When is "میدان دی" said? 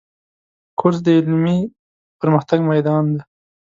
2.71-3.21